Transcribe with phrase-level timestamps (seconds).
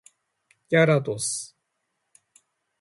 [0.67, 1.55] ギャラドス